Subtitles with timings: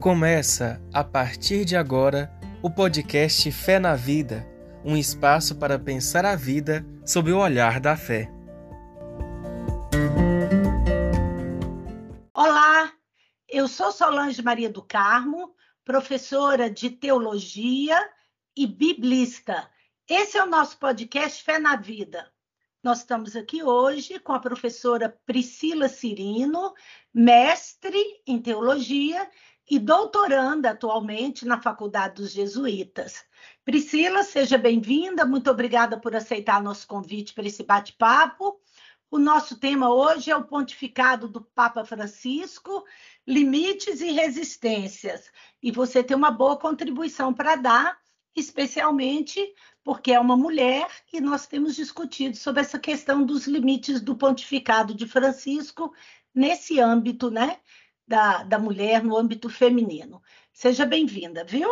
[0.00, 4.48] Começa, a partir de agora, o podcast Fé na Vida
[4.82, 8.30] um espaço para pensar a vida sob o olhar da fé.
[12.32, 12.90] Olá,
[13.46, 17.98] eu sou Solange Maria do Carmo, professora de teologia
[18.56, 19.70] e biblista.
[20.08, 22.26] Esse é o nosso podcast Fé na Vida.
[22.82, 26.72] Nós estamos aqui hoje com a professora Priscila Cirino,
[27.12, 29.28] mestre em teologia
[29.70, 33.24] e doutoranda atualmente na Faculdade dos Jesuítas.
[33.64, 38.60] Priscila, seja bem-vinda, muito obrigada por aceitar nosso convite para esse bate-papo.
[39.08, 42.84] O nosso tema hoje é o pontificado do Papa Francisco,
[43.24, 45.30] limites e resistências.
[45.62, 47.96] E você tem uma boa contribuição para dar,
[48.34, 54.16] especialmente porque é uma mulher e nós temos discutido sobre essa questão dos limites do
[54.16, 55.94] pontificado de Francisco
[56.34, 57.58] nesse âmbito, né?
[58.10, 60.20] Da, da mulher no âmbito feminino.
[60.52, 61.68] Seja bem-vinda, viu?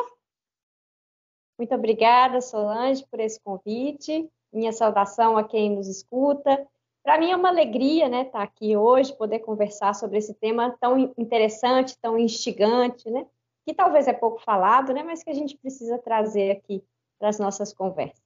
[1.58, 4.30] Muito obrigada, Solange, por esse convite.
[4.52, 6.64] Minha saudação a quem nos escuta.
[7.02, 11.12] Para mim é uma alegria né, estar aqui hoje, poder conversar sobre esse tema tão
[11.18, 13.26] interessante, tão instigante, né,
[13.66, 16.84] que talvez é pouco falado, né, mas que a gente precisa trazer aqui
[17.18, 18.22] para as nossas conversas.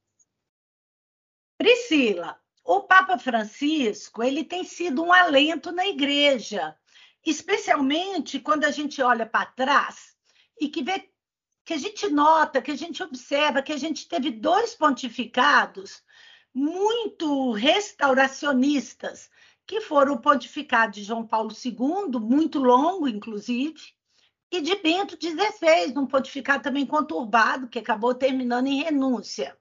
[1.56, 6.76] Priscila, o Papa Francisco ele tem sido um alento na igreja
[7.24, 10.16] especialmente quando a gente olha para trás
[10.60, 11.08] e que vê
[11.64, 16.02] que a gente nota, que a gente observa que a gente teve dois pontificados
[16.52, 19.30] muito restauracionistas,
[19.66, 23.80] que foram o pontificado de João Paulo II, muito longo, inclusive,
[24.50, 29.56] e de Bento XVI, um pontificado também conturbado, que acabou terminando em renúncia.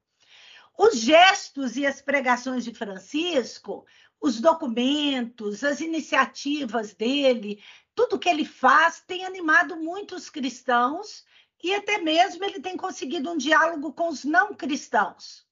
[0.78, 3.86] Os gestos e as pregações de Francisco
[4.22, 7.62] os documentos, as iniciativas dele,
[7.96, 11.26] tudo que ele faz tem animado muitos cristãos
[11.64, 15.46] e até mesmo ele tem conseguido um diálogo com os não cristãos.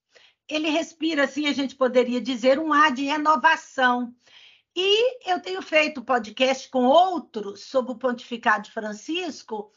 [0.48, 4.14] Ele respira, assim, a gente poderia dizer, um ar de renovação.
[4.76, 9.72] E eu tenho feito podcast com outros sobre o pontificado de Francisco.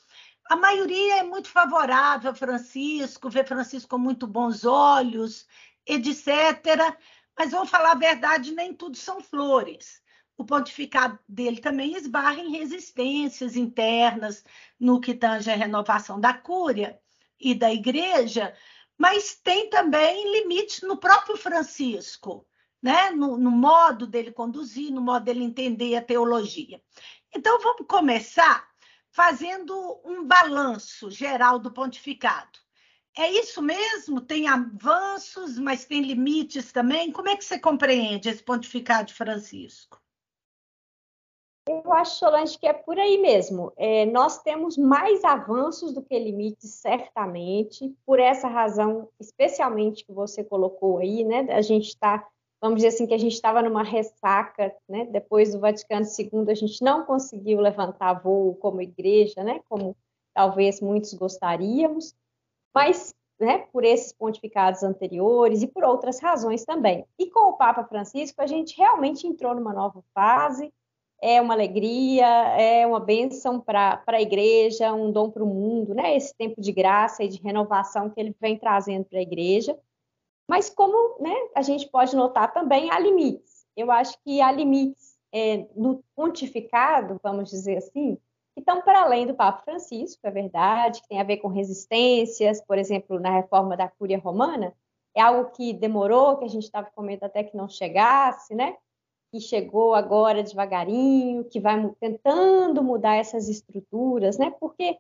[0.49, 5.47] A maioria é muito favorável a Francisco, vê Francisco com muito bons olhos,
[5.87, 6.97] etc.
[7.39, 10.03] Mas vamos falar a verdade, nem tudo são flores.
[10.37, 14.45] O pontificado dele também esbarra em resistências internas
[14.79, 16.99] no que tange a renovação da cúria
[17.39, 18.55] e da igreja,
[18.97, 22.47] mas tem também limites no próprio Francisco,
[22.81, 23.11] né?
[23.11, 26.83] no, no modo dele conduzir, no modo dele entender a teologia.
[27.35, 28.69] Então, vamos começar
[29.11, 32.62] fazendo um balanço geral do pontificado.
[33.17, 34.23] É isso mesmo?
[34.23, 37.13] Tem avanços, mas tem limites também?
[37.13, 40.01] Como é que você compreende esse pontificado de Francisco?
[41.69, 43.71] Eu acho, Solange, que é por aí mesmo.
[43.77, 50.43] É, nós temos mais avanços do que limites, certamente, por essa razão, especialmente que você
[50.43, 51.47] colocou aí, né?
[51.53, 52.27] A gente está,
[52.61, 55.05] vamos dizer assim, que a gente estava numa ressaca, né?
[55.05, 59.61] Depois do Vaticano II, a gente não conseguiu levantar voo como igreja, né?
[59.69, 59.95] Como
[60.35, 62.15] talvez muitos gostaríamos
[62.75, 67.05] mas né, por esses pontificados anteriores e por outras razões também.
[67.19, 70.73] E com o Papa Francisco, a gente realmente entrou numa nova fase,
[71.21, 72.27] é uma alegria,
[72.59, 76.17] é uma bênção para a igreja, um dom para o mundo, né?
[76.17, 79.79] Esse tempo de graça e de renovação que ele vem trazendo para a igreja.
[80.49, 83.65] Mas como né, a gente pode notar também, há limites.
[83.77, 88.19] Eu acho que há limites é, no pontificado, vamos dizer assim,
[88.55, 92.63] que estão para além do Papa Francisco, é verdade, que tem a ver com resistências,
[92.63, 94.75] por exemplo, na reforma da Cúria Romana,
[95.15, 98.77] é algo que demorou, que a gente estava comentando até que não chegasse, né?
[99.31, 104.55] Que chegou agora devagarinho, que vai tentando mudar essas estruturas, né?
[104.59, 104.99] Porque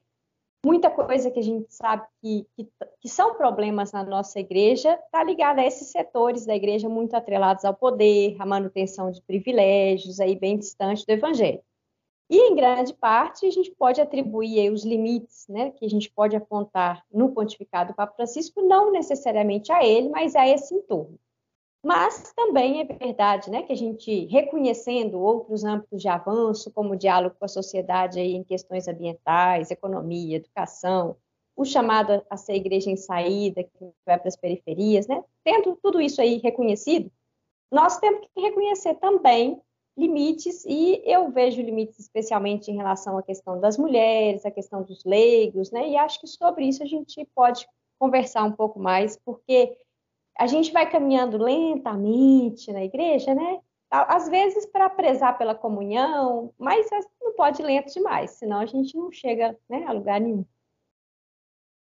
[0.64, 2.68] muita coisa que a gente sabe que, que,
[3.00, 7.64] que são problemas na nossa igreja está ligada a esses setores da igreja muito atrelados
[7.64, 11.62] ao poder, à manutenção de privilégios, aí bem distante do evangelho.
[12.30, 16.34] E, em grande parte, a gente pode atribuir os limites né, que a gente pode
[16.34, 21.18] apontar no pontificado do Papa Francisco, não necessariamente a ele, mas a esse entorno.
[21.84, 26.96] Mas também é verdade né, que a gente, reconhecendo outros âmbitos de avanço, como o
[26.96, 31.16] diálogo com a sociedade aí em questões ambientais, economia, educação,
[31.56, 36.00] o chamado a ser igreja em saída, que vai para as periferias, né, tendo tudo
[36.00, 37.10] isso aí reconhecido,
[37.70, 39.60] nós temos que reconhecer também
[39.96, 45.04] limites, e eu vejo limites especialmente em relação à questão das mulheres, à questão dos
[45.04, 45.88] leigos, né?
[45.88, 47.66] E acho que sobre isso a gente pode
[47.98, 49.76] conversar um pouco mais, porque
[50.38, 53.60] a gente vai caminhando lentamente na igreja, né?
[53.90, 56.88] Às vezes para prezar pela comunhão, mas
[57.20, 60.46] não pode ir lento demais, senão a gente não chega né, a lugar nenhum.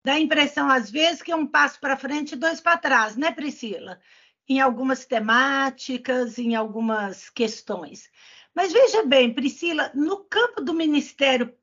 [0.06, 3.18] Dá a impressão, às vezes, que é um passo para frente e dois para trás,
[3.18, 4.00] né, Priscila?
[4.48, 8.10] Em algumas temáticas, em algumas questões.
[8.56, 11.54] Mas veja bem, Priscila, no campo do ministério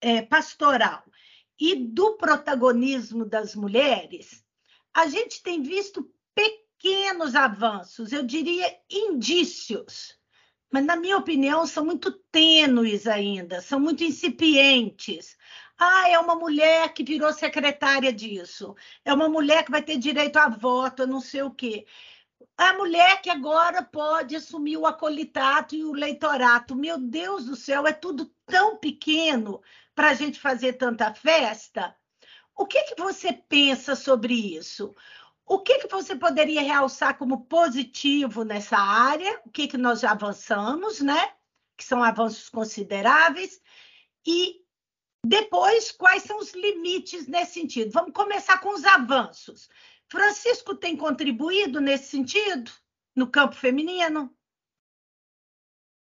[0.00, 1.04] é, pastoral
[1.58, 4.44] e do protagonismo das mulheres,
[4.92, 10.18] a gente tem visto pequenos avanços, eu diria indícios,
[10.70, 15.36] mas, na minha opinião, são muito tênues ainda, são muito incipientes.
[15.78, 20.36] Ah, é uma mulher que virou secretária disso, é uma mulher que vai ter direito
[20.36, 21.86] a voto, não sei o quê.
[22.56, 26.74] A mulher que agora pode assumir o acolitato e o leitorato.
[26.74, 29.62] Meu Deus do céu, é tudo tão pequeno
[29.94, 31.94] para a gente fazer tanta festa.
[32.56, 34.94] O que, que você pensa sobre isso?
[35.46, 39.40] O que, que você poderia realçar como positivo nessa área?
[39.44, 41.32] O que, que nós já avançamos, né?
[41.76, 43.60] Que são avanços consideráveis.
[44.26, 44.64] E
[45.24, 47.90] depois, quais são os limites nesse sentido?
[47.90, 49.68] Vamos começar com os avanços.
[50.14, 52.70] Francisco tem contribuído nesse sentido,
[53.16, 54.30] no campo feminino?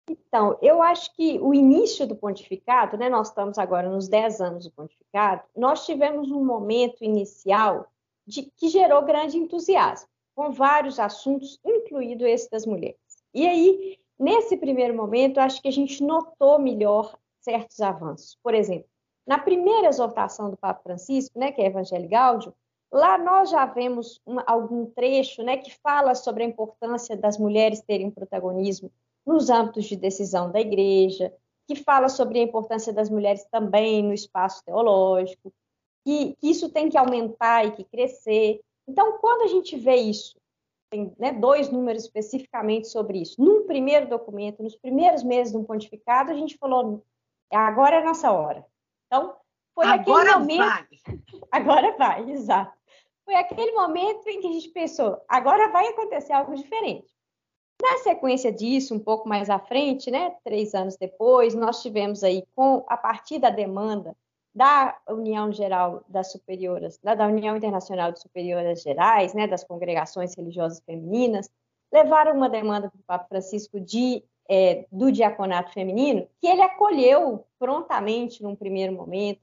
[0.07, 4.65] Então, eu acho que o início do pontificado, né, nós estamos agora nos 10 anos
[4.65, 7.91] do pontificado, nós tivemos um momento inicial
[8.27, 12.99] de, que gerou grande entusiasmo, com vários assuntos, incluído esse das mulheres.
[13.33, 18.37] E aí, nesse primeiro momento, acho que a gente notou melhor certos avanços.
[18.43, 18.87] Por exemplo,
[19.25, 22.53] na primeira exortação do Papa Francisco, né, que é Evangelho Gáudio,
[22.91, 28.11] lá nós já vemos algum trecho né, que fala sobre a importância das mulheres terem
[28.11, 28.91] protagonismo
[29.25, 31.33] nos âmbitos de decisão da igreja,
[31.67, 35.51] que fala sobre a importância das mulheres também no espaço teológico,
[36.05, 38.61] que, que isso tem que aumentar e que crescer.
[38.87, 40.37] Então, quando a gente vê isso,
[40.91, 43.41] tem né, dois números especificamente sobre isso.
[43.41, 47.03] Num primeiro documento, nos primeiros meses do pontificado, a gente falou:
[47.51, 48.63] agora é a nossa hora.
[49.07, 49.35] Então,
[49.75, 50.59] foi agora aquele momento.
[50.59, 50.85] Vai.
[51.51, 52.73] Agora vai, exato.
[53.23, 57.13] Foi aquele momento em que a gente pensou: agora vai acontecer algo diferente.
[57.81, 62.43] Na sequência disso, um pouco mais à frente, né, três anos depois, nós tivemos aí,
[62.55, 64.15] com a partir da demanda
[64.53, 70.79] da União Geral das Superioras, da União Internacional de Superioras Gerais, né, das congregações religiosas
[70.85, 71.49] femininas,
[71.91, 77.45] levaram uma demanda para o Papa Francisco de, é, do diaconato feminino, que ele acolheu
[77.59, 79.41] prontamente num primeiro momento,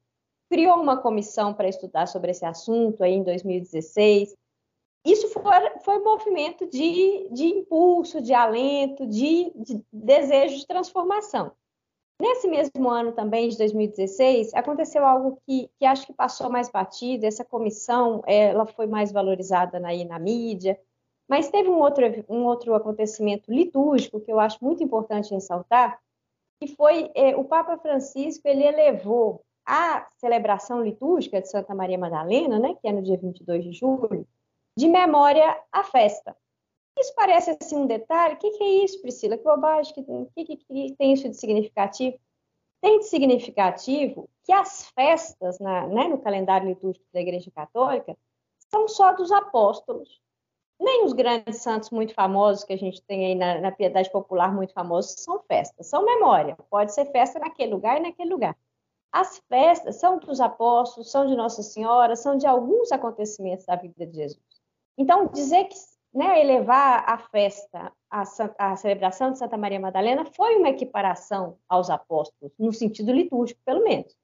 [0.52, 4.36] criou uma comissão para estudar sobre esse assunto aí em 2016.
[5.02, 5.42] Isso foi,
[5.82, 11.52] foi um movimento de, de impulso, de alento, de, de desejo de transformação.
[12.20, 17.24] Nesse mesmo ano também, de 2016, aconteceu algo que, que acho que passou mais batido,
[17.24, 20.78] essa comissão ela foi mais valorizada na, na mídia,
[21.26, 25.98] mas teve um outro, um outro acontecimento litúrgico que eu acho muito importante ressaltar,
[26.60, 32.58] que foi é, o Papa Francisco, ele elevou a celebração litúrgica de Santa Maria Madalena,
[32.58, 34.26] né, que é no dia 22 de julho,
[34.76, 36.36] de memória à festa.
[36.98, 38.34] Isso parece assim um detalhe.
[38.34, 39.38] O que, que é isso, Priscila?
[39.38, 39.94] Que bobagem.
[39.96, 42.18] O que, que, que, tem isso de significativo?
[42.80, 48.16] Tem de significativo que as festas na, né, no calendário litúrgico da Igreja Católica
[48.70, 50.20] são só dos apóstolos.
[50.80, 54.52] Nem os grandes santos muito famosos que a gente tem aí na, na piedade popular
[54.52, 56.56] muito famosos são festas, são memória.
[56.68, 58.56] Pode ser festa naquele lugar e naquele lugar.
[59.12, 64.06] As festas são dos apóstolos, são de Nossa Senhora, são de alguns acontecimentos da vida
[64.06, 64.42] de Jesus.
[64.96, 65.76] Então, dizer que
[66.14, 68.22] né, elevar a festa, a,
[68.58, 73.84] a, celebração de Santa Maria Madalena foi uma equiparação aos apóstolos, no sentido litúrgico, pelo
[73.84, 74.16] menos.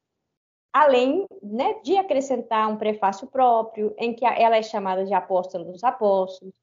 [0.73, 5.83] Além né, de acrescentar um prefácio próprio, em que ela é chamada de apóstola dos
[5.85, 6.55] apóstolos,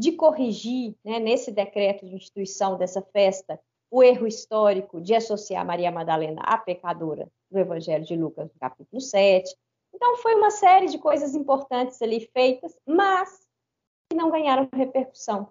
[0.00, 3.58] de corrigir, né, nesse decreto de instituição dessa festa,
[3.90, 9.00] o erro histórico de associar Maria Madalena à pecadora do Evangelho de Lucas, no capítulo
[9.00, 9.56] 7.
[9.94, 13.46] Então, foi uma série de coisas importantes ali feitas, mas
[14.10, 15.48] que não ganharam repercussão.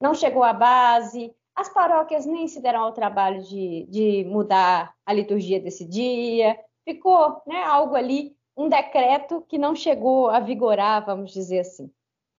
[0.00, 5.12] Não chegou à base, as paróquias nem se deram ao trabalho de, de mudar a
[5.12, 11.32] liturgia desse dia, ficou né, algo ali, um decreto que não chegou a vigorar, vamos
[11.32, 11.90] dizer assim.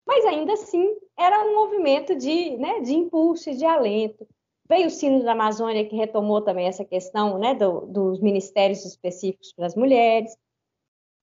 [0.07, 4.27] Mas ainda assim, era um movimento de, né, de impulso e de alento.
[4.69, 9.51] Veio o Sino da Amazônia, que retomou também essa questão né, do, dos ministérios específicos
[9.51, 10.37] para as mulheres.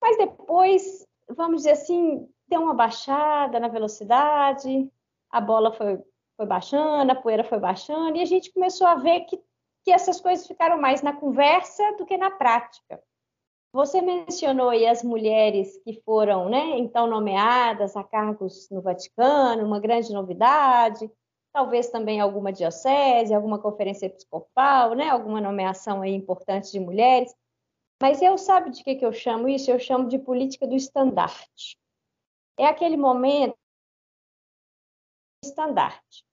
[0.02, 4.90] Mas depois, vamos dizer assim, deu uma baixada na velocidade,
[5.30, 6.02] a bola foi,
[6.36, 9.40] foi baixando, a poeira foi baixando, e a gente começou a ver que,
[9.84, 13.00] que essas coisas ficaram mais na conversa do que na prática.
[13.72, 19.78] Você mencionou aí as mulheres que foram, né, então nomeadas a cargos no Vaticano, uma
[19.78, 21.08] grande novidade.
[21.56, 25.08] Talvez também alguma diocese, alguma conferência episcopal, né?
[25.08, 27.34] Alguma nomeação aí importante de mulheres.
[27.98, 29.70] Mas eu sabe de que, que eu chamo isso?
[29.70, 31.78] Eu chamo de política do estandarte.
[32.58, 33.56] É aquele momento
[35.42, 36.26] estandarte.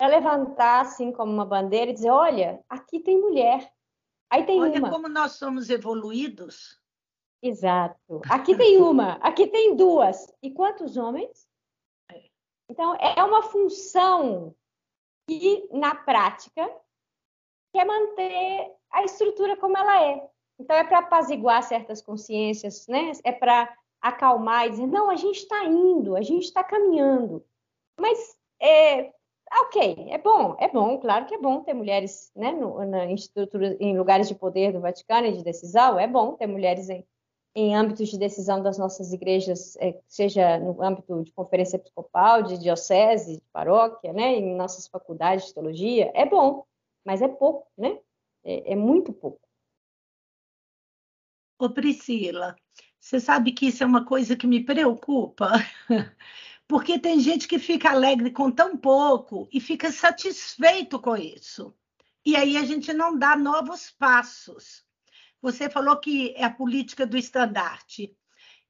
[0.00, 3.70] É levantar assim como uma bandeira e dizer, olha, aqui tem mulher.
[4.30, 4.90] Aí tem olha uma.
[4.90, 6.80] como nós somos evoluídos.
[7.42, 8.22] Exato.
[8.30, 10.32] Aqui tem uma, aqui tem duas.
[10.42, 11.46] E quantos homens?
[12.68, 14.54] Então, é uma função
[15.28, 16.68] que, na prática,
[17.72, 20.28] quer manter a estrutura como ela é.
[20.58, 23.12] Então, é para apaziguar certas consciências, né?
[23.24, 27.44] É para acalmar e dizer, não, a gente está indo, a gente está caminhando.
[28.00, 29.12] Mas, é,
[29.60, 33.76] ok, é bom, é bom, claro que é bom ter mulheres né, no, na estrutura,
[33.80, 37.06] em lugares de poder do Vaticano e de decisão, é bom ter mulheres em,
[37.56, 42.58] em âmbitos de decisão das nossas igrejas, é, seja no âmbito de conferência episcopal, de
[42.58, 46.66] diocese, de paróquia, né, em nossas faculdades de teologia, é bom,
[47.02, 47.98] mas é pouco, né?
[48.44, 49.40] É, é muito pouco.
[51.58, 52.54] Ô Priscila,
[53.00, 55.52] você sabe que isso é uma coisa que me preocupa,
[56.68, 61.74] porque tem gente que fica alegre com tão pouco e fica satisfeito com isso.
[62.22, 64.85] E aí a gente não dá novos passos.
[65.40, 68.16] Você falou que é a política do estandarte.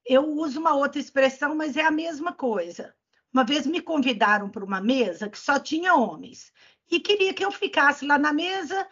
[0.05, 2.95] Eu uso uma outra expressão, mas é a mesma coisa.
[3.33, 6.51] Uma vez me convidaram para uma mesa que só tinha homens
[6.89, 8.87] e queria que eu ficasse lá na mesa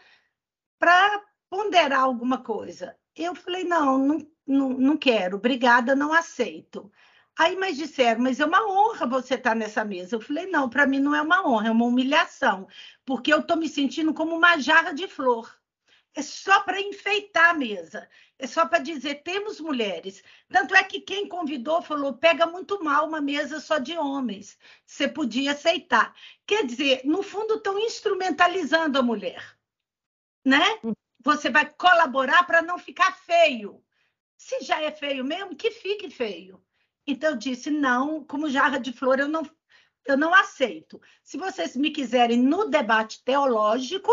[0.78, 2.96] para ponderar alguma coisa.
[3.16, 6.92] Eu falei, não, não, não, quero, obrigada, não aceito.
[7.38, 10.16] Aí, mas disseram, mas é uma honra você estar nessa mesa.
[10.16, 12.68] Eu falei, não, para mim não é uma honra, é uma humilhação,
[13.06, 15.55] porque eu estou me sentindo como uma jarra de flor.
[16.16, 20.24] É só para enfeitar a mesa, é só para dizer, temos mulheres.
[20.50, 25.10] Tanto é que quem convidou falou, pega muito mal uma mesa só de homens, você
[25.10, 26.16] podia aceitar.
[26.48, 29.58] Quer dizer, no fundo, estão instrumentalizando a mulher,
[30.44, 30.64] né?
[31.20, 33.84] Você vai colaborar para não ficar feio.
[34.38, 36.64] Se já é feio mesmo, que fique feio.
[37.06, 39.44] Então eu disse: não, como jarra de flor, eu não,
[40.06, 41.02] eu não aceito.
[41.24, 44.12] Se vocês me quiserem no debate teológico,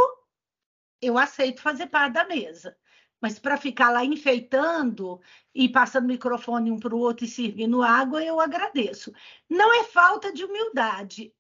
[1.03, 2.77] eu aceito fazer parte da mesa.
[3.21, 5.21] Mas para ficar lá enfeitando
[5.55, 9.13] e passando microfone um para o outro e servindo água, eu agradeço.
[9.49, 11.33] Não é falta de humildade,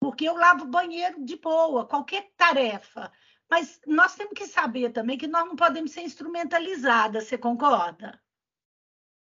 [0.00, 3.10] porque eu lavo banheiro de boa, qualquer tarefa.
[3.48, 8.20] Mas nós temos que saber também que nós não podemos ser instrumentalizadas, você concorda?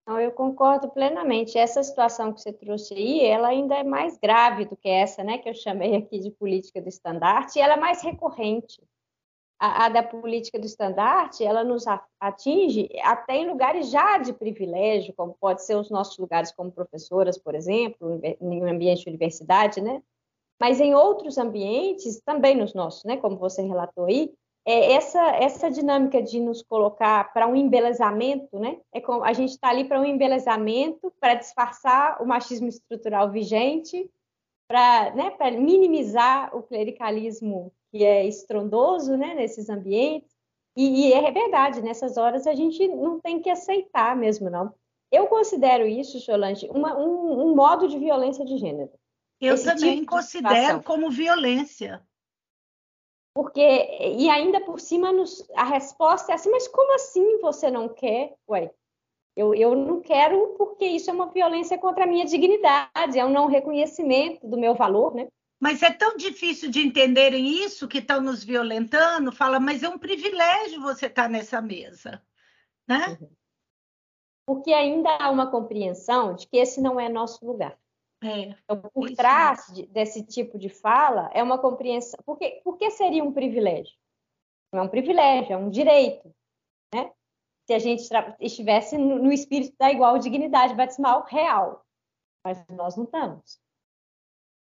[0.07, 1.57] Não, eu concordo plenamente.
[1.57, 5.37] Essa situação que você trouxe aí, ela ainda é mais grave do que essa, né,
[5.37, 8.81] que eu chamei aqui de política do estandarte, e ela é mais recorrente.
[9.63, 11.85] A, a, da política do estandarte, ela nos
[12.19, 17.37] atinge até em lugares já de privilégio, como pode ser os nossos lugares como professoras,
[17.37, 20.01] por exemplo, em um ambiente de universidade, né?
[20.59, 24.33] Mas em outros ambientes, também nos nossos, né, como você relatou aí,
[24.65, 28.79] é essa, essa dinâmica de nos colocar para um embelezamento, né?
[28.91, 34.09] É como, a gente está ali para um embelezamento, para disfarçar o machismo estrutural vigente,
[34.67, 40.31] para né, minimizar o clericalismo que é estrondoso né, nesses ambientes.
[40.75, 44.73] E, e, é verdade, nessas horas a gente não tem que aceitar mesmo, não.
[45.11, 48.91] Eu considero isso, Solange, uma, um, um modo de violência de gênero.
[49.41, 52.01] Eu Esse também tipo considero como violência.
[53.33, 53.61] Porque,
[54.17, 58.35] e ainda por cima, nos, a resposta é assim, mas como assim você não quer?
[58.49, 58.71] Ué,
[59.35, 63.31] eu, eu não quero porque isso é uma violência contra a minha dignidade, é um
[63.31, 65.27] não reconhecimento do meu valor, né?
[65.61, 69.99] Mas é tão difícil de entenderem isso que estão nos violentando, fala, mas é um
[69.99, 72.19] privilégio você estar nessa mesa,
[72.87, 73.15] né?
[73.21, 73.29] Uhum.
[74.43, 77.77] Porque ainda há uma compreensão de que esse não é nosso lugar.
[78.23, 82.19] É, então, por trás de, desse tipo de fala é uma compreensão.
[82.25, 83.95] Por que, por que seria um privilégio?
[84.73, 86.33] Não é um privilégio, é um direito.
[86.93, 87.11] Né?
[87.67, 88.03] Se a gente
[88.39, 91.85] estivesse no, no espírito da igual dignidade batismal real.
[92.43, 93.61] Mas nós não estamos.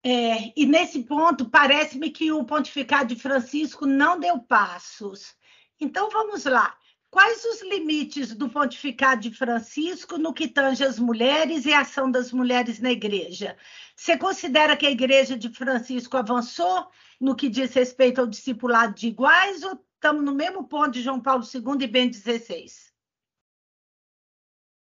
[0.06, 5.34] É, e nesse ponto, parece-me que o pontificado de Francisco não deu passos.
[5.80, 6.76] Então, vamos lá.
[7.10, 12.10] Quais os limites do pontificado de Francisco no que tange as mulheres e a ação
[12.10, 13.56] das mulheres na igreja?
[13.96, 19.06] Você considera que a igreja de Francisco avançou no que diz respeito ao discipulado de
[19.06, 22.66] iguais ou estamos no mesmo ponto de João Paulo II e Bento XVI?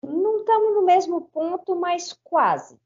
[0.03, 2.80] Não estamos no mesmo ponto, mas quase.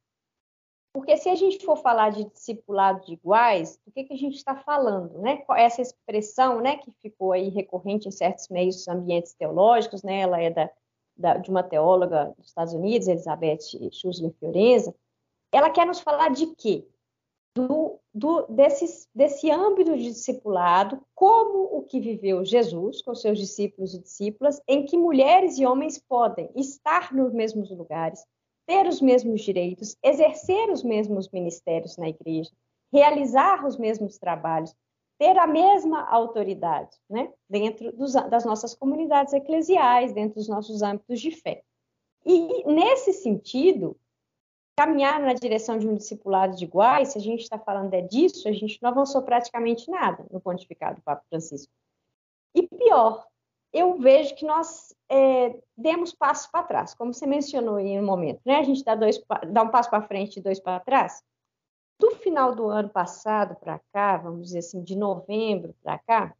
[0.95, 4.37] Porque se a gente for falar de discipulado de iguais, do que, que a gente
[4.37, 5.43] está falando, né?
[5.57, 10.21] Essa expressão, né, que ficou aí recorrente em certos meios ambientes teológicos, né?
[10.21, 10.69] Ela é da,
[11.17, 13.59] da de uma teóloga dos Estados Unidos, Elizabeth
[13.91, 14.95] Schusler Fiorenza.
[15.51, 16.87] Ela quer nos falar de quê?
[17.55, 23.93] do, do, desses, desse âmbito de discipulado, como o que viveu Jesus com seus discípulos
[23.93, 28.25] e discípulas, em que mulheres e homens podem estar nos mesmos lugares,
[28.65, 32.51] ter os mesmos direitos, exercer os mesmos ministérios na igreja,
[32.91, 34.75] realizar os mesmos trabalhos,
[35.17, 41.21] ter a mesma autoridade, né, dentro dos, das nossas comunidades eclesiais, dentro dos nossos âmbitos
[41.21, 41.63] de fé.
[42.25, 43.97] E, nesse sentido,
[44.75, 48.47] caminhar na direção de um discipulado de iguais, se a gente está falando é disso,
[48.47, 51.71] a gente não avançou praticamente nada no pontificado do Papa Francisco.
[52.53, 53.25] E pior,
[53.75, 58.39] eu vejo que nós é, demos passos para trás, como você mencionou em um momento,
[58.45, 58.55] né?
[58.55, 61.21] A gente dá, dois, dá um passo para frente e dois para trás.
[61.99, 66.33] Do final do ano passado para cá, vamos dizer assim, de novembro para cá,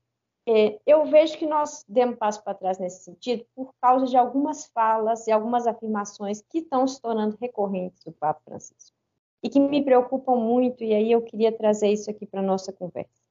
[0.48, 4.68] é, eu vejo que nós demos passo para trás nesse sentido por causa de algumas
[4.68, 8.96] falas e algumas afirmações que estão se tornando recorrentes do Papa Francisco
[9.44, 12.72] e que me preocupam muito, e aí eu queria trazer isso aqui para a nossa
[12.72, 13.22] conversa.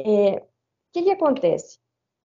[0.00, 0.42] É, o
[0.92, 1.78] que, que, acontece?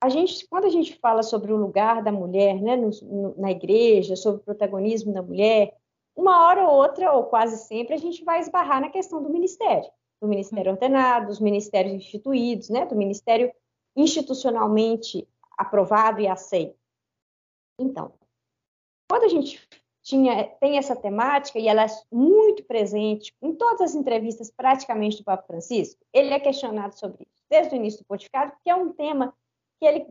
[0.01, 3.51] A gente, quando a gente fala sobre o lugar da mulher né, no, no, na
[3.51, 5.77] igreja, sobre o protagonismo da mulher,
[6.15, 9.89] uma hora ou outra, ou quase sempre, a gente vai esbarrar na questão do ministério,
[10.21, 13.51] do ministério ordenado, dos ministérios instituídos, né, do ministério
[13.95, 15.27] institucionalmente
[15.57, 16.77] aprovado e aceito.
[17.77, 18.13] Então,
[19.09, 19.61] quando a gente
[20.01, 25.23] tinha, tem essa temática, e ela é muito presente em todas as entrevistas praticamente do
[25.23, 28.93] Papa Francisco, ele é questionado sobre isso, desde o início do pontificado, porque é um
[28.93, 29.33] tema
[29.79, 30.05] que ele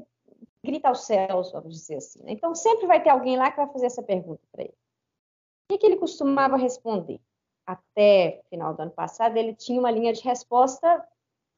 [0.64, 2.22] grita aos céus, vamos dizer assim.
[2.22, 2.32] Né?
[2.32, 4.74] Então, sempre vai ter alguém lá que vai fazer essa pergunta para ele.
[4.74, 7.20] O que, que ele costumava responder?
[7.66, 11.06] Até final do ano passado, ele tinha uma linha de resposta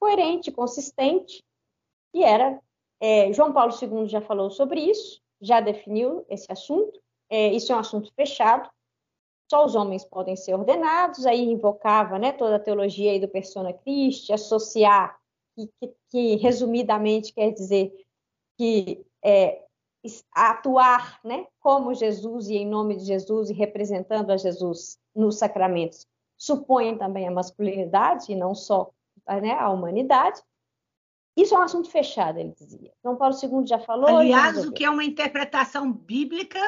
[0.01, 1.45] coerente, consistente,
[2.13, 2.61] e era
[3.01, 7.01] é, João Paulo II já falou sobre isso, já definiu esse assunto.
[7.29, 8.69] É, isso é um assunto fechado.
[9.51, 11.25] Só os homens podem ser ordenados.
[11.27, 15.20] Aí invocava, né, toda a teologia do persona Christi, associar
[15.55, 15.71] que,
[16.11, 17.93] que, resumidamente quer dizer
[18.57, 19.65] que é,
[20.33, 26.07] atuar, né, como Jesus e em nome de Jesus e representando a Jesus nos sacramentos
[26.41, 28.91] supõe também a masculinidade e não só
[29.43, 30.41] né, a humanidade.
[31.37, 32.93] Isso é um assunto fechado, ele dizia.
[33.05, 34.09] João Paulo II já falou.
[34.09, 36.59] Aliás, o que é uma interpretação bíblica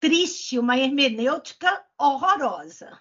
[0.00, 2.98] triste, uma hermenêutica horrorosa.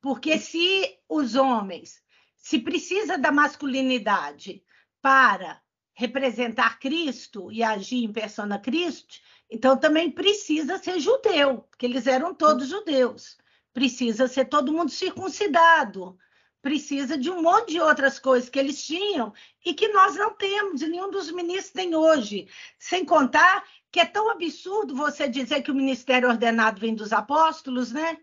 [0.00, 2.02] Porque se os homens,
[2.38, 4.62] se precisa da masculinidade
[5.02, 5.60] para
[5.92, 9.16] representar Cristo e agir em persona Cristo,
[9.50, 13.36] então também precisa ser judeu, porque eles eram todos judeus.
[13.74, 16.16] Precisa ser todo mundo circuncidado,
[16.62, 19.32] precisa de um monte de outras coisas que eles tinham
[19.64, 22.48] e que nós não temos, e nenhum dos ministros tem hoje.
[22.78, 27.92] Sem contar que é tão absurdo você dizer que o ministério ordenado vem dos apóstolos,
[27.92, 28.18] né?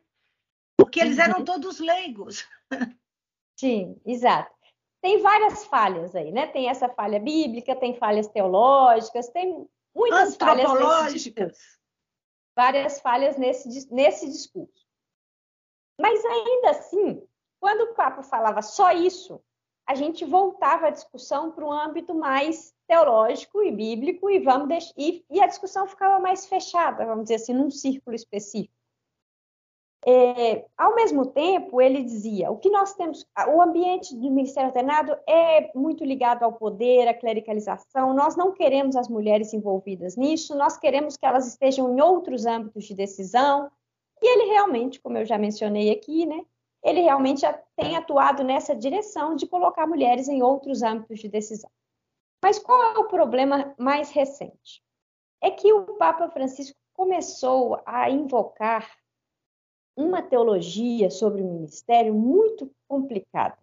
[0.77, 2.45] Porque eles eram todos leigos.
[3.55, 4.53] Sim, exato.
[5.01, 6.47] Tem várias falhas aí, né?
[6.47, 11.57] Tem essa falha bíblica, tem falhas teológicas, tem muitas falhas antropológicas.
[12.55, 14.85] Várias falhas nesse, nesse discurso.
[15.99, 17.21] Mas ainda assim,
[17.59, 19.41] quando o Papa falava só isso,
[19.87, 24.93] a gente voltava a discussão para um âmbito mais teológico e bíblico e vamos deix...
[24.97, 28.74] e, e, a discussão ficava mais fechada, vamos dizer assim, num círculo específico.
[30.07, 35.17] É, ao mesmo tempo, ele dizia: o que nós temos, o ambiente do Ministério Ordenado
[35.27, 38.13] é muito ligado ao poder, à clericalização.
[38.13, 42.85] Nós não queremos as mulheres envolvidas nisso, nós queremos que elas estejam em outros âmbitos
[42.85, 43.71] de decisão.
[44.21, 46.45] E ele realmente, como eu já mencionei aqui, né,
[46.83, 47.41] ele realmente
[47.75, 51.69] tem atuado nessa direção de colocar mulheres em outros âmbitos de decisão.
[52.43, 54.83] Mas qual é o problema mais recente?
[55.41, 58.87] É que o Papa Francisco começou a invocar
[59.95, 63.57] uma teologia sobre o ministério muito complicada,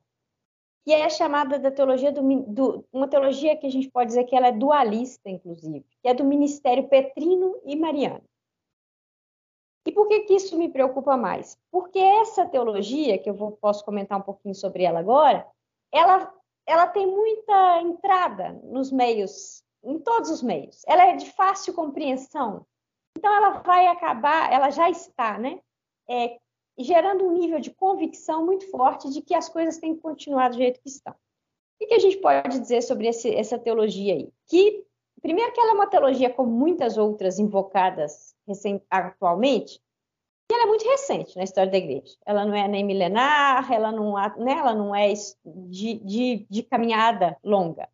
[0.85, 4.35] que é chamada da teologia do, do, uma teologia que a gente pode dizer que
[4.35, 8.25] ela é dualista, inclusive, que é do ministério petrino e mariano.
[9.85, 11.59] E por que, que isso me preocupa mais?
[11.71, 15.47] Porque essa teologia, que eu vou, posso comentar um pouquinho sobre ela agora,
[15.93, 16.33] ela,
[16.67, 20.83] ela tem muita entrada nos meios, em todos os meios.
[20.87, 22.65] Ela é de fácil compreensão.
[23.17, 25.61] Então, ela vai acabar, ela já está, né?
[26.13, 26.39] É,
[26.79, 30.57] gerando um nível de convicção muito forte de que as coisas têm que continuar do
[30.57, 31.15] jeito que estão.
[31.81, 34.31] O que a gente pode dizer sobre esse, essa teologia aí?
[34.47, 34.85] Que,
[35.23, 38.35] primeiro, que ela é uma teologia como muitas outras invocadas
[38.91, 39.81] atualmente,
[40.51, 42.15] e ela é muito recente na história da igreja.
[42.27, 47.39] Ela não é nem milenar, ela não, né, ela não é de, de, de caminhada
[47.43, 47.89] longa.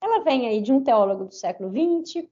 [0.00, 2.28] Ela vem aí de um teólogo do século XX,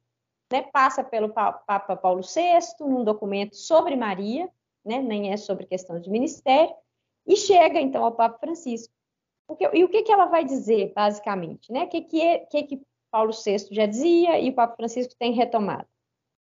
[0.52, 4.50] né, passa pelo Papa Paulo VI, num documento sobre Maria,
[4.84, 6.74] né, nem é sobre questão de ministério,
[7.26, 8.92] e chega então ao Papa Francisco.
[9.72, 11.70] E o que, que ela vai dizer, basicamente?
[11.70, 11.84] Né?
[11.84, 15.32] O que, que, é, que, que Paulo VI já dizia e o Papa Francisco tem
[15.32, 15.86] retomado?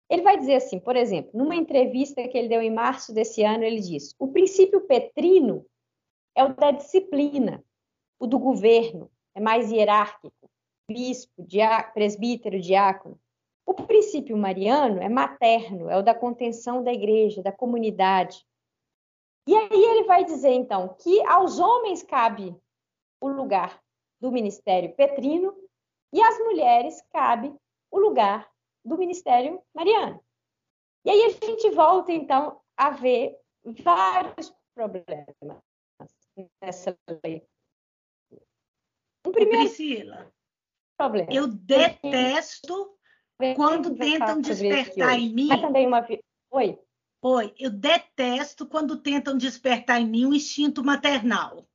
[0.10, 3.64] Ele vai dizer assim, por exemplo, numa entrevista que ele deu em março desse ano,
[3.64, 5.66] ele diz: o princípio petrino
[6.36, 7.64] é o da disciplina,
[8.20, 10.50] o do governo, é mais hierárquico,
[10.90, 13.20] bispo, diá, presbítero, diácono.
[13.70, 18.44] O princípio mariano é materno, é o da contenção da igreja, da comunidade.
[19.48, 22.60] E aí ele vai dizer, então, que aos homens cabe
[23.22, 23.80] o lugar
[24.20, 25.56] do ministério petrino
[26.12, 27.56] e às mulheres cabe
[27.92, 28.52] o lugar
[28.84, 30.20] do ministério mariano.
[31.06, 35.28] E aí a gente volta, então, a ver vários problemas
[36.60, 37.48] nessa lei.
[39.24, 40.34] Um primeiro Priscila,
[40.98, 41.32] problema.
[41.32, 42.99] Eu detesto
[43.56, 45.48] quando tentam despertar em mim.
[45.48, 46.06] Mas também uma.
[46.52, 46.78] Oi.
[47.22, 51.68] Oi, eu detesto quando tentam despertar em mim o instinto maternal,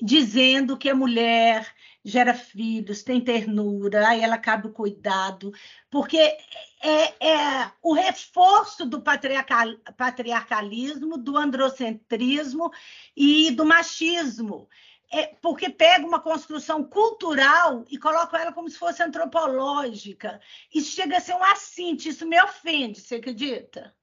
[0.00, 1.66] dizendo que a mulher
[2.04, 5.52] gera filhos, tem ternura, aí ela cabe o cuidado,
[5.90, 12.70] porque é, é o reforço do patriarcal, patriarcalismo, do androcentrismo
[13.16, 14.68] e do machismo
[15.12, 20.40] é porque pega uma construção cultural e coloca ela como se fosse antropológica.
[20.74, 23.94] Isso chega a ser um assinte, isso me ofende, você acredita?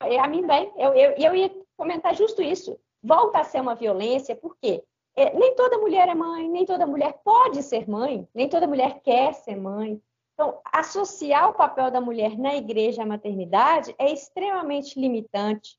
[0.00, 2.78] É, a mim bem, eu, eu, eu ia comentar justo isso.
[3.02, 4.82] Volta a ser uma violência, por quê?
[5.14, 9.00] É, nem toda mulher é mãe, nem toda mulher pode ser mãe, nem toda mulher
[9.00, 10.00] quer ser mãe.
[10.34, 15.78] Então, associar o papel da mulher na igreja à maternidade é extremamente limitante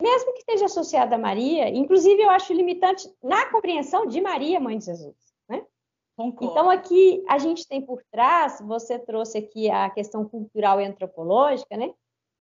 [0.00, 4.78] mesmo que esteja associada a Maria, inclusive eu acho limitante na compreensão de Maria, mãe
[4.78, 5.16] de Jesus.
[5.48, 5.64] Né?
[6.18, 11.76] Então, aqui a gente tem por trás, você trouxe aqui a questão cultural e antropológica,
[11.76, 11.94] né?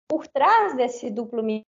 [0.08, 1.66] Por trás desse duplo ministério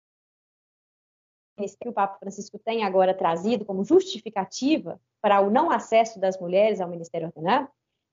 [1.80, 6.80] que o Papa Francisco tem agora trazido como justificativa para o não acesso das mulheres
[6.80, 7.68] ao ministério ordenado,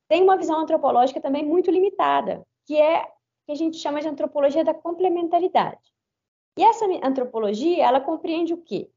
[0.07, 3.05] tem uma visão antropológica também muito limitada, que é
[3.45, 5.94] que a gente chama de antropologia da complementaridade.
[6.57, 8.89] E essa antropologia, ela compreende o quê?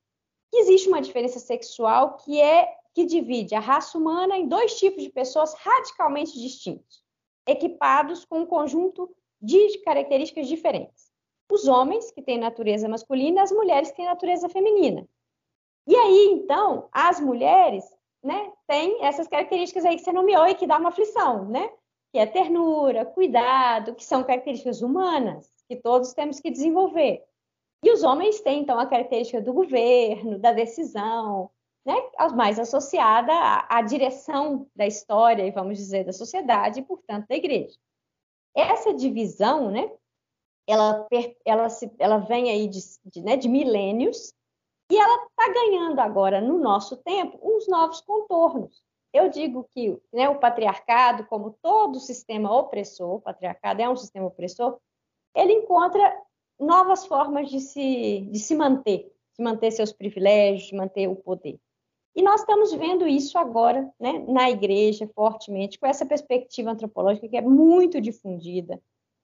[0.51, 5.03] Que existe uma diferença sexual que é que divide a raça humana em dois tipos
[5.03, 7.03] de pessoas radicalmente distintos,
[7.47, 9.09] equipados com um conjunto
[9.41, 11.09] de características diferentes.
[11.51, 15.09] Os homens, que têm natureza masculina, as mulheres, que têm natureza feminina.
[15.87, 17.85] E aí, então, as mulheres
[18.23, 21.71] né, têm essas características aí que você nomeou e que dá uma aflição, né?
[22.13, 27.25] Que é ternura, cuidado, que são características humanas, que todos temos que desenvolver.
[27.83, 31.51] E os homens têm, então, a característica do governo, da decisão,
[31.87, 31.95] né,
[32.35, 33.33] mais associada
[33.69, 37.79] à, direção da história, e vamos dizer, da sociedade e, portanto, da igreja.
[38.55, 39.91] Essa divisão, né,
[40.67, 41.07] ela,
[41.45, 44.35] ela, se, ela vem aí de, de, né, de milênios
[44.91, 48.83] e ela está ganhando agora, no nosso tempo, uns novos contornos.
[49.13, 54.27] Eu digo que né, o patriarcado, como todo sistema opressor, o patriarcado é um sistema
[54.27, 54.79] opressor,
[55.35, 56.23] ele encontra
[56.59, 61.59] novas formas de se, de se manter, de manter seus privilégios, de manter o poder.
[62.15, 67.37] E nós estamos vendo isso agora né, na igreja fortemente, com essa perspectiva antropológica que
[67.37, 68.81] é muito difundida,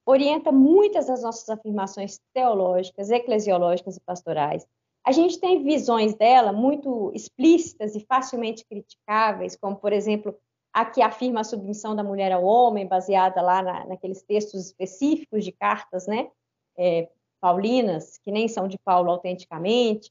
[0.06, 4.66] orienta muitas das nossas afirmações teológicas, eclesiológicas e pastorais.
[5.04, 10.34] A gente tem visões dela muito explícitas e facilmente criticáveis, como, por exemplo,
[10.72, 15.44] a que afirma a submissão da mulher ao homem, baseada lá na, naqueles textos específicos
[15.44, 16.28] de cartas, né,
[16.76, 17.08] é,
[17.44, 20.11] paulinas, que nem são de Paulo autenticamente,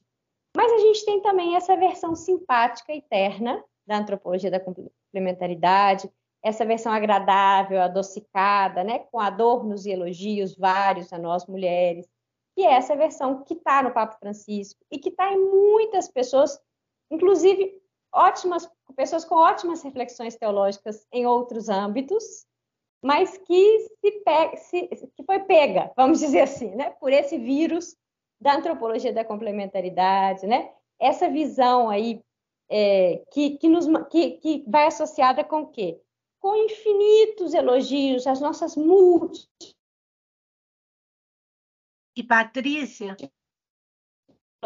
[0.56, 6.08] mas a gente tem também essa versão simpática e terna da antropologia da complementaridade,
[6.40, 12.06] essa versão agradável, adocicada, né, com adornos e elogios vários a nós mulheres,
[12.56, 16.56] e é essa versão que está no Papa Francisco e que está em muitas pessoas,
[17.10, 22.46] inclusive ótimas pessoas com ótimas reflexões teológicas em outros âmbitos,
[23.04, 27.94] mas que, se pega, se, que foi pega, vamos dizer assim, né, por esse vírus
[28.40, 30.72] da antropologia da complementaridade, né?
[30.98, 32.24] Essa visão aí
[32.66, 36.00] é, que, que, nos, que, que vai associada com o quê?
[36.40, 39.46] Com infinitos elogios às nossas multas.
[42.16, 43.16] E Patrícia,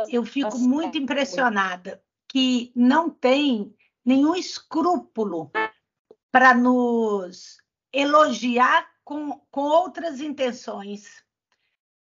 [0.09, 3.75] eu fico muito impressionada que não tem
[4.05, 5.51] nenhum escrúpulo
[6.31, 7.59] para nos
[7.93, 11.25] elogiar com, com outras intenções.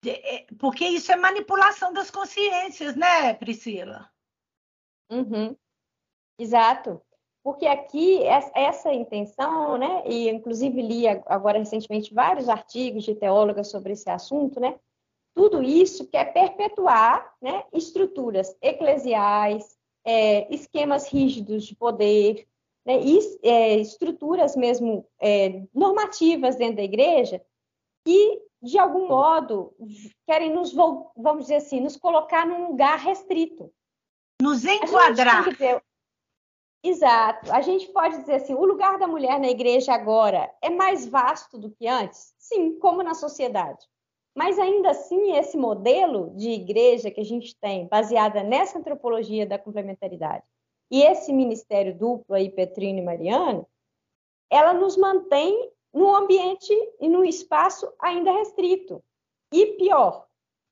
[0.05, 4.11] É, porque isso é manipulação das consciências, né, Priscila?
[5.11, 5.57] Uhum.
[6.39, 7.01] Exato.
[7.45, 8.21] Porque aqui,
[8.55, 14.61] essa intenção, né, e inclusive li agora recentemente vários artigos de teólogas sobre esse assunto,
[14.61, 14.79] né,
[15.35, 22.47] tudo isso quer perpetuar né, estruturas eclesiais, é, esquemas rígidos de poder,
[22.85, 27.41] né, e, é, estruturas mesmo é, normativas dentro da igreja
[28.05, 29.75] que, de algum modo,
[30.27, 33.73] querem nos, vamos dizer assim, nos colocar num lugar restrito.
[34.41, 35.49] Nos enquadrar.
[35.49, 35.83] Dizer,
[36.83, 37.53] exato.
[37.53, 41.57] A gente pode dizer assim, o lugar da mulher na igreja agora é mais vasto
[41.57, 42.35] do que antes?
[42.39, 43.87] Sim, como na sociedade.
[44.35, 49.59] Mas ainda assim, esse modelo de igreja que a gente tem, baseada nessa antropologia da
[49.59, 50.45] complementaridade,
[50.93, 53.67] e esse ministério duplo aí, Petrino e Mariano,
[54.51, 59.03] ela nos mantém num ambiente e num espaço ainda restrito.
[59.51, 60.27] E pior,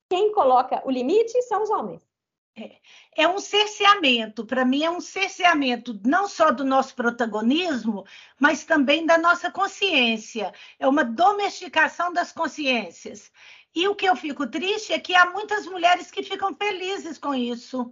[0.07, 2.07] quem coloca o limite são os homens.
[2.55, 2.75] É,
[3.23, 8.05] é um cerceamento, para mim é um cerceamento não só do nosso protagonismo,
[8.39, 10.53] mas também da nossa consciência.
[10.77, 13.31] É uma domesticação das consciências.
[13.73, 17.33] E o que eu fico triste é que há muitas mulheres que ficam felizes com
[17.33, 17.91] isso.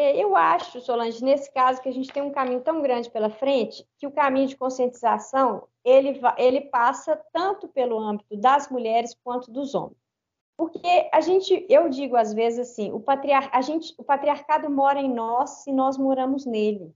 [0.00, 3.28] É, eu acho, Solange, nesse caso que a gente tem um caminho tão grande pela
[3.28, 9.50] frente, que o caminho de conscientização ele, ele passa tanto pelo âmbito das mulheres quanto
[9.50, 9.98] dos homens.
[10.56, 14.98] Porque a gente, eu digo às vezes assim, o, patriar, a gente, o patriarcado mora
[14.98, 16.94] em nós e nós moramos nele.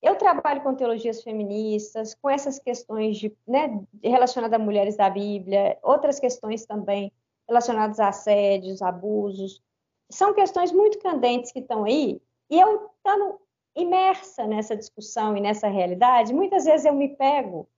[0.00, 5.76] Eu trabalho com teologias feministas, com essas questões de, né, relacionadas a mulheres da Bíblia,
[5.82, 7.12] outras questões também
[7.48, 9.60] relacionadas a assédios, abusos.
[10.10, 12.20] São questões muito candentes que estão aí,
[12.50, 13.40] e eu estando
[13.76, 17.68] imersa nessa discussão e nessa realidade, muitas vezes eu me pego,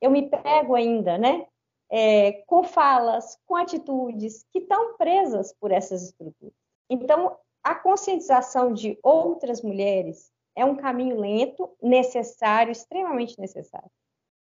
[0.00, 1.46] eu me pego ainda, né?
[1.90, 6.54] é, com falas, com atitudes que estão presas por essas estruturas.
[6.90, 13.90] Então, a conscientização de outras mulheres é um caminho lento, necessário, extremamente necessário.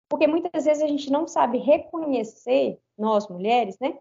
[0.10, 3.98] Porque muitas vezes a gente não sabe reconhecer, nós mulheres, né,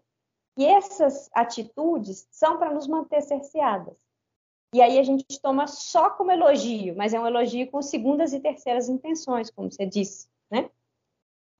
[0.55, 3.95] que essas atitudes são para nos manter cerceadas.
[4.73, 8.39] E aí a gente toma só como elogio, mas é um elogio com segundas e
[8.39, 10.69] terceiras intenções, como você disse, né?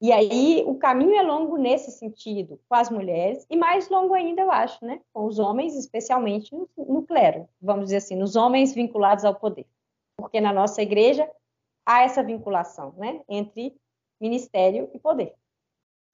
[0.00, 4.42] E aí o caminho é longo nesse sentido com as mulheres e mais longo ainda,
[4.42, 8.74] eu acho, né, com os homens, especialmente no, no clero, vamos dizer assim, nos homens
[8.74, 9.66] vinculados ao poder,
[10.18, 11.30] porque na nossa igreja
[11.86, 13.74] há essa vinculação, né, entre
[14.20, 15.34] ministério e poder.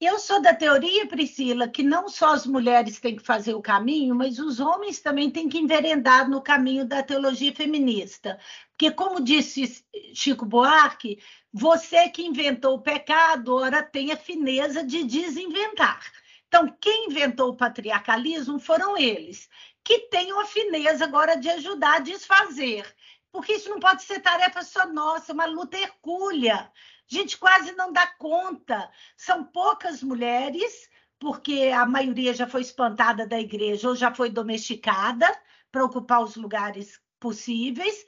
[0.04, 4.16] Eu sou da teoria, Priscila, que não só as mulheres têm que fazer o caminho,
[4.16, 8.36] mas os homens também têm que enveredar no caminho da teologia feminista.
[8.70, 15.04] Porque, como disse Chico Buarque, você que inventou o pecado, ora tem a fineza de
[15.04, 16.04] desinventar.
[16.48, 19.48] Então, quem inventou o patriarcalismo foram eles,
[19.84, 22.92] que têm a fineza agora de ajudar a desfazer.
[23.30, 26.68] Porque isso não pode ser tarefa só nossa, é uma luta hercúlea
[27.12, 28.90] gente quase não dá conta.
[29.16, 35.26] São poucas mulheres, porque a maioria já foi espantada da igreja ou já foi domesticada
[35.70, 38.06] para ocupar os lugares possíveis.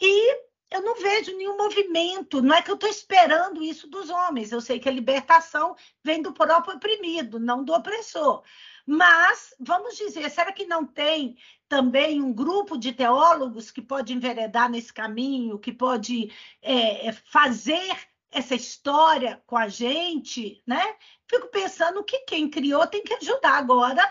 [0.00, 2.40] E eu não vejo nenhum movimento.
[2.40, 4.52] Não é que eu estou esperando isso dos homens.
[4.52, 8.42] Eu sei que a libertação vem do próprio oprimido, não do opressor.
[8.86, 11.36] Mas, vamos dizer, será que não tem
[11.68, 16.30] também um grupo de teólogos que pode enveredar nesse caminho, que pode
[16.62, 20.82] é, fazer essa história com a gente, né?
[21.30, 24.02] Fico pensando que quem criou tem que ajudar agora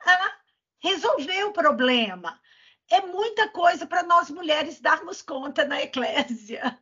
[0.00, 0.32] a
[0.80, 2.40] resolver o problema.
[2.90, 6.78] É muita coisa para nós mulheres darmos conta na eclésia.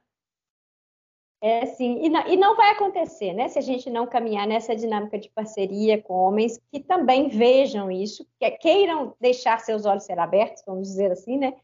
[1.40, 3.48] É sim, e não, e não, vai acontecer, né?
[3.48, 8.26] Se a gente não caminhar nessa dinâmica de parceria com homens que também vejam isso,
[8.38, 11.54] que queiram deixar seus olhos ser abertos, vamos dizer assim, né?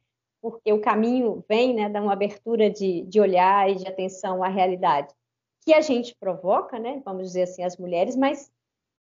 [0.42, 4.48] Porque o caminho vem né, da uma abertura de, de olhar e de atenção à
[4.48, 5.14] realidade
[5.64, 8.52] que a gente provoca, né, vamos dizer assim, as mulheres, mas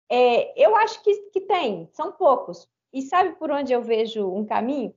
[0.08, 2.68] é, eu acho que, que tem, são poucos.
[2.92, 4.94] E sabe por onde eu vejo um caminho?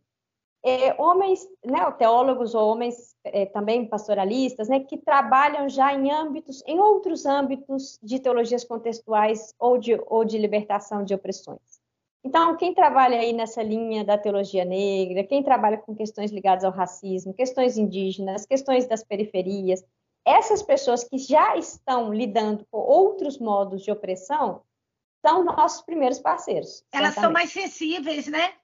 [0.63, 6.63] É, homens, né, teólogos ou homens é, também pastoralistas, né, que trabalham já em âmbitos,
[6.65, 11.74] em outros âmbitos de teologias contextuais ou de, ou de libertação de opressões.
[12.25, 16.71] Então, quem trabalha aí nessa linha da teologia negra, quem trabalha com questões ligadas ao
[16.71, 19.85] racismo, questões indígenas, questões das periferias,
[20.25, 24.63] essas pessoas que já estão lidando com outros modos de opressão
[25.23, 26.83] são nossos primeiros parceiros.
[26.91, 27.21] Elas certamente.
[27.21, 28.55] são mais sensíveis, né?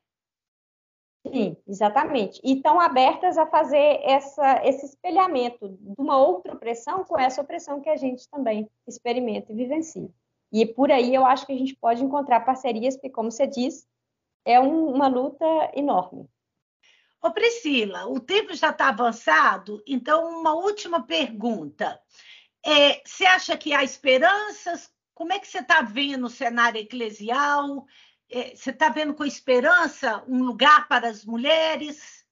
[1.28, 2.41] Sim, exatamente.
[2.43, 7.80] E estão abertas a fazer essa, esse espelhamento de uma outra opressão com essa opressão
[7.80, 10.10] que a gente também experimenta e vivencia.
[10.52, 13.88] E por aí eu acho que a gente pode encontrar parcerias, porque, como você diz,
[14.46, 16.30] é um, uma luta enorme.
[17.22, 22.02] Ô Priscila, o tempo já está avançado, então uma última pergunta.
[22.66, 27.86] É, você acha que há esperanças Como é que você está vendo o cenário eclesial?
[28.28, 32.26] É, você está vendo com esperança um lugar para as mulheres?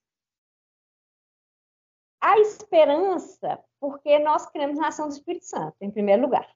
[2.19, 6.49] A esperança, porque nós cremos na ação do Espírito Santo, em primeiro lugar.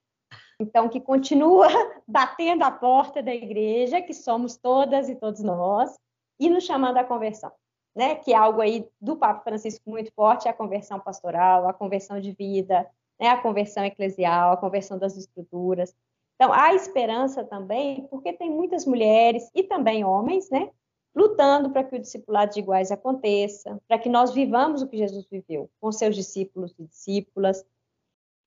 [0.64, 1.68] Então, que continua
[2.08, 6.00] batendo a porta da igreja, que somos todas e todos nós,
[6.40, 7.52] e nos chamando à conversão,
[7.94, 8.16] né?
[8.16, 12.32] Que é algo aí do Papa Francisco muito forte, a conversão pastoral, a conversão de
[12.32, 13.28] vida, né?
[13.28, 15.94] a conversão eclesial, a conversão das estruturas.
[16.36, 20.70] Então, há esperança também, porque tem muitas mulheres e também homens, né?
[21.14, 25.28] Lutando para que o discipulado de iguais aconteça, para que nós vivamos o que Jesus
[25.30, 27.64] viveu, com seus discípulos e discípulas.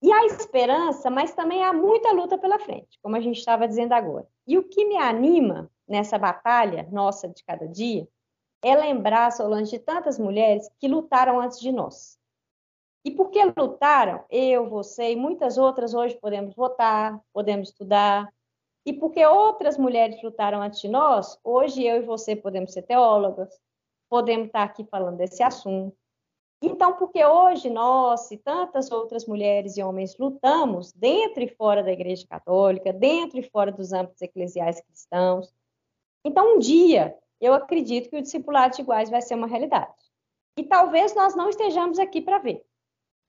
[0.03, 3.93] E há esperança, mas também há muita luta pela frente, como a gente estava dizendo
[3.93, 4.27] agora.
[4.47, 8.07] E o que me anima nessa batalha nossa de cada dia
[8.63, 12.19] é lembrar, Solange, de tantas mulheres que lutaram antes de nós.
[13.05, 18.29] E porque lutaram, eu, você e muitas outras hoje podemos votar, podemos estudar.
[18.85, 23.49] E porque outras mulheres lutaram antes de nós, hoje eu e você podemos ser teólogas,
[24.09, 25.97] podemos estar aqui falando desse assunto.
[26.63, 31.93] Então, porque hoje nós e tantas outras mulheres e homens lutamos dentro e fora da
[31.93, 35.53] Igreja Católica, dentro e fora dos âmbitos eclesiais cristãos,
[36.27, 39.95] então, um dia, eu acredito que o discipulado de iguais vai ser uma realidade.
[40.59, 42.67] E talvez nós não estejamos aqui para ver,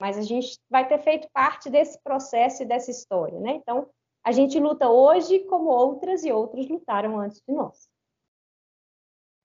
[0.02, 3.52] mas a gente vai ter feito parte desse processo e dessa história, né?
[3.52, 3.88] Então,
[4.24, 7.88] a gente luta hoje como outras e outros lutaram antes de nós.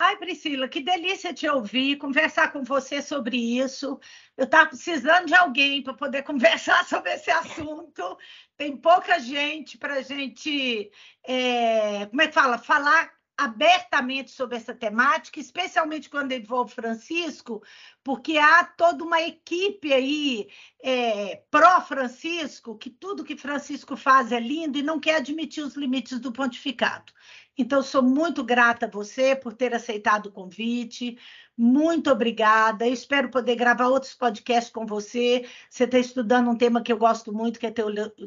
[0.04, 4.00] Ai, Priscila, que delícia te ouvir, conversar com você sobre isso.
[4.36, 8.18] Eu estava precisando de alguém para poder conversar sobre esse assunto.
[8.56, 10.90] Tem pouca gente para a gente,
[11.24, 12.58] é, como é que fala?
[12.58, 17.62] Falar abertamente sobre essa temática, especialmente quando envolve Francisco,
[18.02, 20.48] porque há toda uma equipe aí
[20.82, 26.18] é, pró-Francisco, que tudo que Francisco faz é lindo e não quer admitir os limites
[26.18, 27.12] do pontificado.
[27.56, 31.18] Então, sou muito grata a você por ter aceitado o convite.
[31.56, 32.86] Muito obrigada.
[32.86, 35.46] Eu espero poder gravar outros podcasts com você.
[35.68, 37.74] Você está estudando um tema que eu gosto muito, que é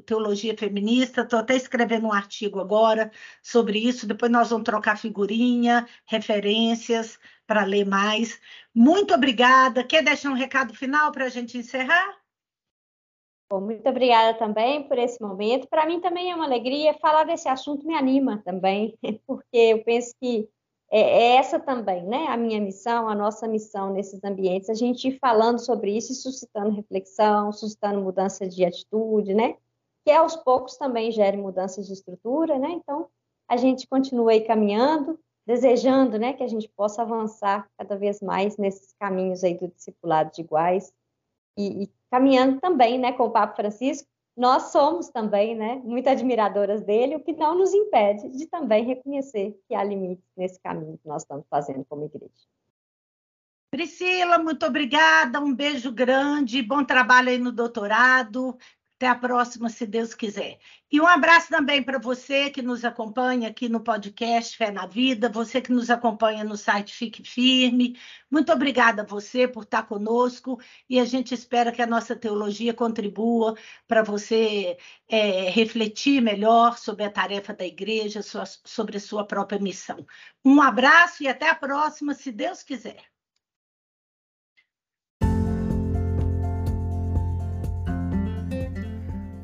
[0.05, 1.21] teologia feminista.
[1.21, 3.11] Estou até escrevendo um artigo agora
[3.41, 4.07] sobre isso.
[4.07, 8.39] Depois nós vamos trocar figurinha, referências para ler mais.
[8.73, 9.83] Muito obrigada.
[9.83, 12.24] Quer deixar um recado final para a gente encerrar?
[13.49, 15.67] Bom, muito obrigada também por esse momento.
[15.67, 20.15] Para mim também é uma alegria falar desse assunto, me anima também, porque eu penso
[20.19, 20.49] que
[20.89, 22.25] é, é essa também, né?
[22.27, 26.15] A minha missão, a nossa missão nesses ambientes, a gente ir falando sobre isso e
[26.15, 29.55] suscitando reflexão, suscitando mudança de atitude, né?
[30.03, 32.71] Que aos poucos também gere mudanças de estrutura, né?
[32.71, 33.07] Então,
[33.47, 38.57] a gente continua aí caminhando, desejando, né, que a gente possa avançar cada vez mais
[38.57, 40.91] nesses caminhos aí do discipulado de iguais
[41.57, 46.81] e, e caminhando também, né, com o Papa Francisco, nós somos também, né, muito admiradoras
[46.81, 51.07] dele, o que não nos impede de também reconhecer que há limites nesse caminho que
[51.07, 52.31] nós estamos fazendo como igreja.
[53.69, 58.57] Priscila, muito obrigada, um beijo grande, bom trabalho aí no doutorado.
[59.05, 60.57] Até a próxima, se Deus quiser.
[60.91, 65.29] E um abraço também para você que nos acompanha aqui no podcast Fé na Vida,
[65.29, 67.99] você que nos acompanha no site Fique Firme.
[68.31, 72.73] Muito obrigada a você por estar conosco e a gente espera que a nossa teologia
[72.73, 73.55] contribua
[73.87, 74.75] para você
[75.07, 80.03] é, refletir melhor sobre a tarefa da igreja, sobre a sua própria missão.
[80.43, 83.14] Um abraço e até a próxima, se Deus quiser.